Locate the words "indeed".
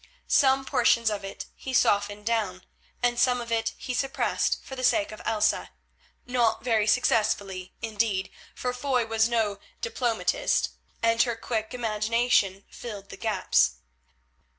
7.83-8.31